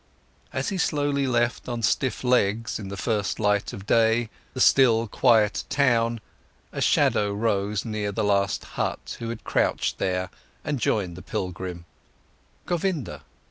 [0.51, 5.07] As he slowly left on stiff legs in the first light of day the still
[5.07, 6.21] quiet town,
[6.71, 10.31] a shadow rose near the last hut, who had crouched there,
[10.65, 13.21] and joined the pilgrim—Govinda.